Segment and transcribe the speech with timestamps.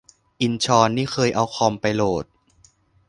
[0.41, 2.25] อินชอน- นี่เคยเอาคอมไปโหลด